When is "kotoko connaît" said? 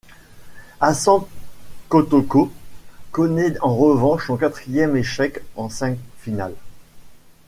1.87-3.59